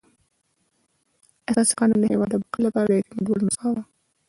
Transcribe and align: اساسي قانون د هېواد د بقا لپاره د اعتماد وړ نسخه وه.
اساسي 1.49 1.73
قانون 1.79 1.99
د 2.01 2.05
هېواد 2.11 2.29
د 2.31 2.35
بقا 2.41 2.59
لپاره 2.67 2.85
د 2.87 2.91
اعتماد 2.97 3.25
وړ 3.27 3.39
نسخه 3.47 3.67
وه. 3.73 3.81